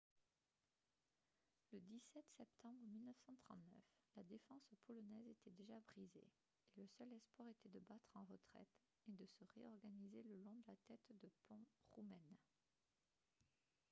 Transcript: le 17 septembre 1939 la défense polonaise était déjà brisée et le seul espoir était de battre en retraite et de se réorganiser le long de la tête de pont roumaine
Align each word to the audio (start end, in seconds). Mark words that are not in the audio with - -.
le 1.73 1.79
17 1.79 2.25
septembre 2.35 2.81
1939 2.91 3.61
la 4.15 4.23
défense 4.23 4.63
polonaise 4.87 5.27
était 5.29 5.51
déjà 5.53 5.79
brisée 5.93 6.25
et 6.75 6.79
le 6.81 6.87
seul 6.87 7.13
espoir 7.13 7.47
était 7.49 7.69
de 7.69 7.79
battre 7.85 8.09
en 8.15 8.23
retraite 8.25 8.73
et 9.09 9.13
de 9.13 9.27
se 9.27 9.43
réorganiser 9.55 10.23
le 10.23 10.41
long 10.41 10.55
de 10.55 10.63
la 10.69 10.75
tête 10.89 11.05
de 11.21 11.29
pont 11.47 11.63
roumaine 11.91 12.35